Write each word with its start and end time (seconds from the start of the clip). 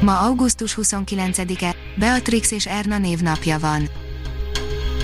Ma 0.00 0.18
augusztus 0.18 0.78
29-e, 0.82 1.74
Beatrix 1.98 2.50
és 2.50 2.66
Erna 2.66 2.98
névnapja 2.98 3.58
van. 3.58 3.88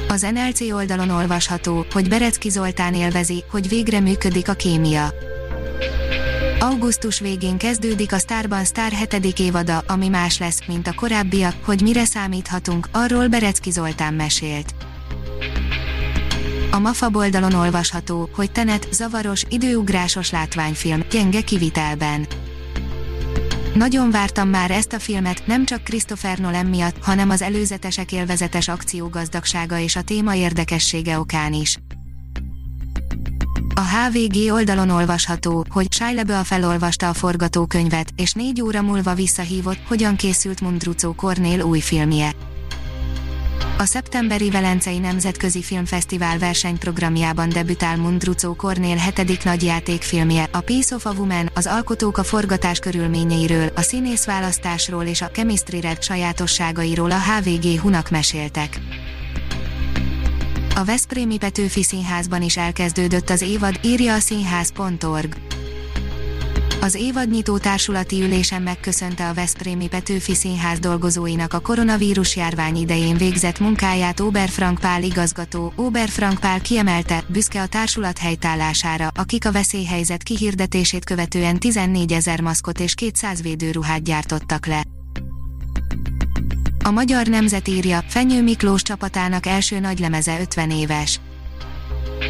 Az 0.09 0.27
NLC 0.33 0.61
oldalon 0.61 1.11
olvasható, 1.11 1.87
hogy 1.93 2.09
Berecki 2.09 2.49
Zoltán 2.49 2.95
élvezi, 2.95 3.45
hogy 3.51 3.69
végre 3.69 4.01
működik 4.01 4.49
a 4.49 4.53
kémia. 4.53 5.15
Augusztus 6.59 7.21
végén 7.21 7.57
kezdődik 7.57 8.13
a 8.13 8.19
Starban 8.19 8.65
Star 8.65 8.91
7. 8.91 9.39
évada, 9.39 9.85
ami 9.87 10.09
más 10.09 10.39
lesz, 10.39 10.67
mint 10.67 10.87
a 10.87 10.93
korábbiak, 10.95 11.55
hogy 11.65 11.83
mire 11.83 12.05
számíthatunk, 12.05 12.89
arról 12.93 13.29
Berecki 13.29 13.71
Zoltán 13.71 14.15
mesélt. 14.15 14.75
A 16.71 16.79
MAFA 16.79 17.11
oldalon 17.13 17.53
olvasható, 17.53 18.29
hogy 18.35 18.53
Tenet 18.53 18.89
zavaros, 18.93 19.45
időugrásos 19.49 20.31
látványfilm, 20.31 21.05
gyenge 21.11 21.41
kivitelben. 21.41 22.27
Nagyon 23.75 24.11
vártam 24.11 24.49
már 24.49 24.71
ezt 24.71 24.93
a 24.93 24.99
filmet, 24.99 25.43
nem 25.47 25.65
csak 25.65 25.83
Christopher 25.83 26.39
Nolan 26.39 26.67
miatt, 26.67 27.05
hanem 27.05 27.31
az 27.31 27.43
előzetesek 27.43 28.13
élvezetes 28.13 28.69
akciógazdagsága 28.69 29.79
és 29.79 29.97
a 29.97 30.03
téma 30.03 30.35
érdekessége 30.35 31.19
okán 31.19 31.53
is. 31.53 31.79
A 33.75 33.81
HVG 33.81 34.53
oldalon 34.53 34.91
olvasható, 34.91 35.65
hogy 35.69 35.93
Shia 35.93 36.13
LaBeouf 36.13 36.47
felolvasta 36.47 37.09
a 37.09 37.13
forgatókönyvet, 37.13 38.11
és 38.17 38.33
négy 38.33 38.63
óra 38.63 38.83
múlva 38.83 39.15
visszahívott, 39.15 39.87
hogyan 39.87 40.17
készült 40.17 40.61
Mundrucó 40.61 41.13
Kornél 41.13 41.63
új 41.63 41.81
filmje. 41.81 42.33
A 43.83 43.87
szeptemberi 43.87 44.51
Velencei 44.51 44.99
Nemzetközi 44.99 45.63
Filmfesztivál 45.63 46.39
versenyprogramjában 46.39 47.49
debütál 47.49 47.97
Mundrucó 47.97 48.55
Kornél 48.55 48.97
hetedik 48.97 49.45
nagyjátékfilmje, 49.45 50.49
a 50.53 50.61
Piece 50.61 50.95
of 50.95 51.07
a 51.07 51.13
Woman, 51.13 51.51
az 51.55 51.67
alkotók 51.67 52.19
a 52.19 52.23
forgatás 52.23 52.79
körülményeiről, 52.79 53.71
a 53.75 53.81
színészválasztásról 53.81 55.05
és 55.05 55.23
a 55.23 55.31
Chemistry 55.31 55.81
Red 55.81 56.03
sajátosságairól 56.03 57.11
a 57.11 57.21
HVG 57.21 57.81
Hunak 57.81 58.11
meséltek. 58.11 58.81
A 60.75 60.85
Veszprémi 60.85 61.37
Petőfi 61.37 61.83
Színházban 61.83 62.43
is 62.43 62.57
elkezdődött 62.57 63.31
az 63.31 63.43
évad, 63.43 63.81
írja 63.83 64.15
a 64.15 64.19
színház.org. 64.19 65.52
Az 66.83 66.95
évadnyitó 66.95 67.59
társulati 67.59 68.23
ülésen 68.23 68.63
megköszönte 68.63 69.29
a 69.29 69.35
Veszprémi 69.35 69.89
Petőfi 69.89 70.35
Színház 70.35 70.79
dolgozóinak 70.79 71.53
a 71.53 71.61
koronavírus 71.61 72.37
járvány 72.37 72.77
idején 72.77 73.17
végzett 73.17 73.59
munkáját 73.59 74.21
Oberfrank 74.21 74.79
Pál 74.79 75.03
igazgató. 75.03 75.73
Oberfrank 75.77 76.41
Pál 76.41 76.61
kiemelte, 76.61 77.25
büszke 77.27 77.61
a 77.61 77.67
társulat 77.67 78.19
helytállására, 78.19 79.11
akik 79.15 79.47
a 79.47 79.53
veszélyhelyzet 79.53 80.23
kihirdetését 80.23 81.05
követően 81.05 81.59
14 81.59 82.13
ezer 82.13 82.41
maszkot 82.41 82.81
és 82.81 82.95
200 82.95 83.43
védőruhát 83.43 84.03
gyártottak 84.03 84.67
le. 84.67 84.83
A 86.85 86.91
magyar 86.91 87.27
nemzet 87.27 87.69
írja, 87.69 88.05
Fenyő 88.09 88.43
Miklós 88.43 88.83
csapatának 88.83 89.47
első 89.47 89.79
nagylemeze 89.79 90.41
50 90.41 90.71
éves. 90.71 91.21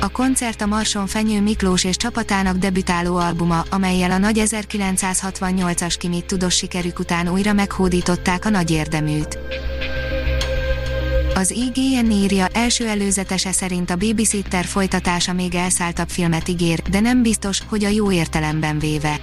A 0.01 0.09
koncert 0.09 0.61
a 0.61 0.67
Marson 0.67 1.07
Fenyő 1.07 1.41
Miklós 1.41 1.85
és 1.85 1.97
csapatának 1.97 2.57
debütáló 2.57 3.17
albuma, 3.17 3.65
amelyel 3.71 4.11
a 4.11 4.19
nagy 4.19 4.43
1968-as 4.45 5.95
kimit 5.99 6.25
tudós 6.25 6.55
sikerük 6.57 6.99
után 6.99 7.29
újra 7.29 7.53
meghódították 7.53 8.45
a 8.45 8.49
nagy 8.49 8.71
érdeműt. 8.71 9.39
Az 11.35 11.51
IGN 11.51 12.11
írja, 12.11 12.47
első 12.47 12.89
előzetese 12.89 13.53
szerint 13.53 13.91
a 13.91 13.97
Babysitter 13.97 14.65
folytatása 14.65 15.33
még 15.33 15.55
elszálltabb 15.55 16.09
filmet 16.09 16.49
ígér, 16.49 16.83
de 16.83 17.01
nem 17.01 17.23
biztos, 17.23 17.63
hogy 17.69 17.85
a 17.85 17.89
jó 17.89 18.13
értelemben 18.13 18.79
véve. 18.79 19.21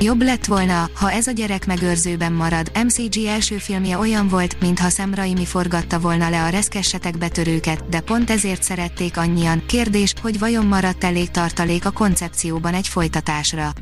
Jobb 0.00 0.22
lett 0.22 0.44
volna, 0.44 0.90
ha 0.94 1.12
ez 1.12 1.26
a 1.26 1.30
gyerek 1.30 1.66
megőrzőben 1.66 2.32
marad. 2.32 2.70
MCG 2.84 3.24
első 3.26 3.56
filmje 3.58 3.98
olyan 3.98 4.28
volt, 4.28 4.60
mintha 4.60 4.88
Sam 4.88 5.14
Raimi 5.14 5.44
forgatta 5.44 5.98
volna 6.00 6.28
le 6.28 6.42
a 6.42 6.48
reszkessetek 6.48 7.18
betörőket, 7.18 7.88
de 7.88 8.00
pont 8.00 8.30
ezért 8.30 8.62
szerették 8.62 9.16
annyian. 9.16 9.62
Kérdés, 9.66 10.14
hogy 10.22 10.38
vajon 10.38 10.66
maradt 10.66 11.04
elég 11.04 11.30
tartalék 11.30 11.86
a 11.86 11.90
koncepcióban 11.90 12.74
egy 12.74 12.88
folytatásra. 12.88 13.72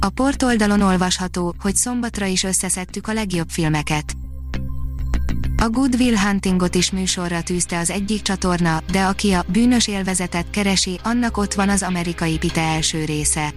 A 0.00 0.08
portoldalon 0.08 0.80
olvasható, 0.80 1.54
hogy 1.60 1.76
szombatra 1.76 2.26
is 2.26 2.42
összeszedtük 2.42 3.08
a 3.08 3.12
legjobb 3.12 3.48
filmeket. 3.48 4.14
A 5.56 5.68
Good 5.68 5.94
Will 5.98 6.16
Huntingot 6.16 6.74
is 6.74 6.90
műsorra 6.90 7.42
tűzte 7.42 7.78
az 7.78 7.90
egyik 7.90 8.22
csatorna, 8.22 8.82
de 8.92 9.02
aki 9.02 9.32
a 9.32 9.44
bűnös 9.52 9.88
élvezetet 9.88 10.50
keresi, 10.50 11.00
annak 11.02 11.36
ott 11.36 11.54
van 11.54 11.68
az 11.68 11.82
amerikai 11.82 12.38
Pite 12.38 12.60
első 12.60 13.04
része. 13.04 13.52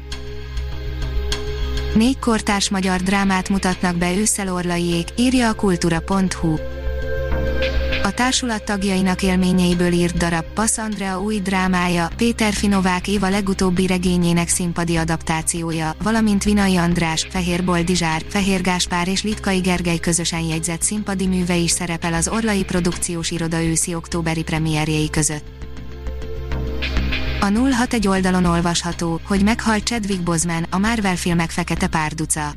Négy 1.95 2.19
kortárs 2.19 2.69
magyar 2.69 3.01
drámát 3.01 3.49
mutatnak 3.49 3.95
be 3.95 4.15
ősszel 4.15 4.53
Orlaiék, 4.53 5.07
írja 5.15 5.49
a 5.49 5.53
kultura.hu. 5.53 6.55
A 8.03 8.11
társulat 8.11 8.63
tagjainak 8.63 9.21
élményeiből 9.21 9.91
írt 9.91 10.17
darab 10.17 10.45
Passz 10.53 10.77
Andrea 10.77 11.21
új 11.21 11.39
drámája, 11.39 12.09
Péter 12.17 12.53
Finovák 12.53 13.07
Éva 13.07 13.29
legutóbbi 13.29 13.87
regényének 13.87 14.47
színpadi 14.47 14.95
adaptációja, 14.95 15.95
valamint 16.03 16.43
Vinai 16.43 16.75
András, 16.75 17.27
Fehér 17.29 17.63
Boldizsár, 17.63 18.21
Fehér 18.27 18.61
Gáspár 18.61 19.07
és 19.07 19.23
Litkai 19.23 19.59
Gergely 19.59 19.99
közösen 19.99 20.41
jegyzett 20.41 20.81
színpadi 20.81 21.27
műve 21.27 21.55
is 21.55 21.71
szerepel 21.71 22.13
az 22.13 22.27
Orlai 22.27 22.63
Produkciós 22.63 23.31
Iroda 23.31 23.63
őszi-októberi 23.63 24.43
premierjei 24.43 25.09
között. 25.09 25.63
A 27.43 27.51
061 27.51 28.07
oldalon 28.07 28.45
olvasható, 28.45 29.19
hogy 29.23 29.43
meghalt 29.43 29.83
Chadwick 29.83 30.23
Boseman, 30.23 30.65
a 30.69 30.77
Marvel 30.77 31.15
filmek 31.15 31.49
fekete 31.49 31.87
párduca. 31.87 32.53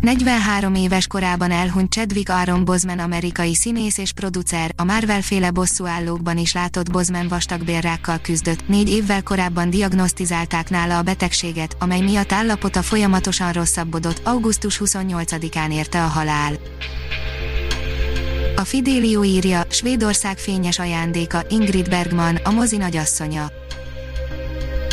43 0.00 0.74
éves 0.74 1.06
korában 1.06 1.50
elhunyt 1.50 1.92
Chadwick 1.92 2.28
Aaron 2.28 2.64
Boseman 2.64 2.98
amerikai 2.98 3.54
színész 3.54 3.98
és 3.98 4.12
producer, 4.12 4.72
a 4.76 4.84
Marvel 4.84 5.22
féle 5.22 5.50
bosszúállókban 5.50 6.38
is 6.38 6.52
látott 6.52 6.90
Boseman 6.90 7.28
vastagbélrákkal 7.28 8.18
küzdött, 8.18 8.68
négy 8.68 8.88
évvel 8.88 9.22
korábban 9.22 9.70
diagnosztizálták 9.70 10.70
nála 10.70 10.98
a 10.98 11.02
betegséget, 11.02 11.76
amely 11.78 12.00
miatt 12.00 12.32
állapota 12.32 12.82
folyamatosan 12.82 13.52
rosszabbodott, 13.52 14.26
augusztus 14.26 14.80
28-án 14.84 15.72
érte 15.72 16.04
a 16.04 16.08
halál. 16.08 16.52
A 18.56 18.64
Fidelio 18.64 19.24
írja, 19.24 19.64
Svédország 19.68 20.38
fényes 20.38 20.78
ajándéka, 20.78 21.42
Ingrid 21.48 21.88
Bergman, 21.88 22.36
a 22.36 22.50
mozi 22.50 22.76
nagyasszonya. 22.76 23.50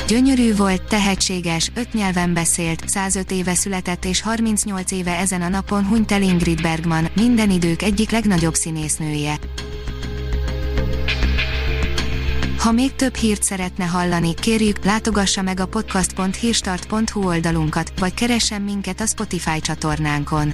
Gyönyörű 0.07 0.55
volt, 0.55 0.81
tehetséges, 0.81 1.71
öt 1.75 1.93
nyelven 1.93 2.33
beszélt, 2.33 2.89
105 2.89 3.31
éve 3.31 3.53
született 3.53 4.05
és 4.05 4.21
38 4.21 4.91
éve 4.91 5.17
ezen 5.17 5.41
a 5.41 5.47
napon 5.47 5.85
hunyt 5.85 6.11
el 6.11 6.21
Ingrid 6.21 6.61
Bergman, 6.61 7.07
minden 7.15 7.49
idők 7.51 7.81
egyik 7.81 8.09
legnagyobb 8.09 8.53
színésznője. 8.53 9.39
Ha 12.57 12.71
még 12.71 12.95
több 12.95 13.15
hírt 13.15 13.43
szeretne 13.43 13.85
hallani, 13.85 14.33
kérjük, 14.33 14.83
látogassa 14.83 15.41
meg 15.41 15.59
a 15.59 15.65
podcast.hírstart.hu 15.65 17.27
oldalunkat, 17.27 17.91
vagy 17.99 18.13
keressen 18.13 18.61
minket 18.61 19.01
a 19.01 19.05
Spotify 19.05 19.59
csatornánkon 19.59 20.53